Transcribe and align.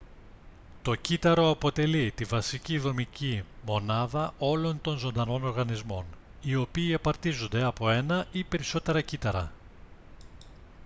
το 0.81 0.95
κύτταρο 0.95 1.49
αποτελεί 1.49 2.11
τη 2.11 2.23
βασική 2.23 2.77
δομική 2.77 3.43
μονάδα 3.65 4.33
όλων 4.37 4.81
των 4.81 4.97
ζωντανών 4.97 5.43
οργανισμών 5.43 6.05
οι 6.41 6.55
οποίοι 6.55 6.93
απαρτίζονται 6.93 7.63
από 7.63 7.89
ένα 7.89 8.25
ή 8.31 8.43
περισσότερα 8.43 9.01
κύτταρα 9.01 9.51